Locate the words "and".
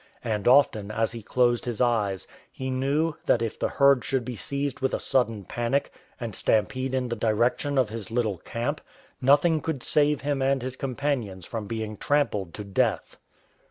0.23-0.47, 6.19-6.33, 10.41-10.63